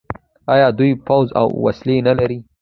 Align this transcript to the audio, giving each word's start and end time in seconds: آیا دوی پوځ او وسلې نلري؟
آیا 0.53 0.67
دوی 0.77 0.91
پوځ 1.07 1.27
او 1.39 1.47
وسلې 1.65 1.97
نلري؟ 2.07 2.39